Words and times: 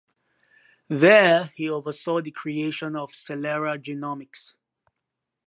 There 0.87 1.51
he 1.53 1.69
oversaw 1.69 2.23
the 2.23 2.31
creation 2.31 2.95
of 2.95 3.11
Celera 3.11 3.77
Genomics. 3.77 4.55